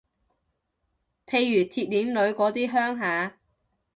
[1.27, 3.37] 譬如鐵鍊女嗰啲鄉下